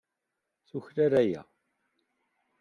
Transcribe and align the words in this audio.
Tuklal 0.69 1.13
aya. 1.21 1.43